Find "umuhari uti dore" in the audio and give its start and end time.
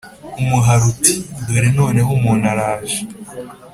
0.41-1.69